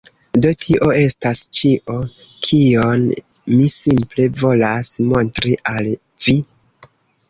Do 0.43 0.51
tio 0.63 0.87
estas 1.01 1.41
ĉio, 1.57 1.99
kion 2.49 3.07
mi 3.59 3.71
simple 3.77 4.29
volas 4.43 4.93
montri 5.15 5.59
al 5.77 5.97
vi. 6.27 6.41